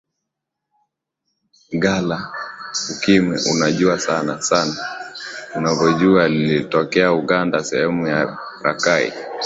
[1.81, 2.17] ga la
[2.91, 4.75] ukimwi unajua sana sana
[5.53, 9.13] tunavyojua lilitokea uganda sehemu za rakai